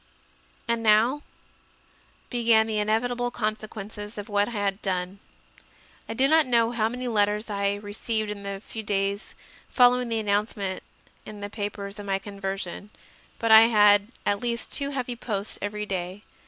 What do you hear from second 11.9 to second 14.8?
of my conversion; but I had at least